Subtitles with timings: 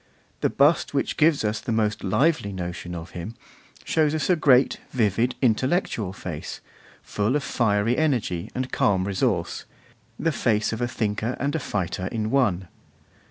[0.39, 3.35] The bust which gives us the most lively notion of him
[3.83, 6.59] shows us a great, vivid, intellectual face,
[7.03, 9.65] full of fiery energy and calm resource,
[10.17, 12.67] the face of a thinker and a fighter in one.